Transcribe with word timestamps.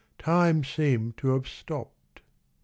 Time 0.17 0.63
seemed 0.63 1.15
to 1.17 1.27
have 1.27 1.47
stopped. 1.47 2.21